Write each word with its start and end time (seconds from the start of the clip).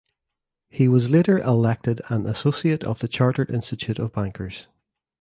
He 0.71 0.87
was 0.87 1.11
later 1.11 1.37
elected 1.37 2.01
an 2.09 2.25
Associate 2.25 2.83
of 2.83 2.97
the 2.97 3.07
Chartered 3.07 3.51
Institute 3.51 3.99
of 3.99 4.11
Bankers. 4.13 4.65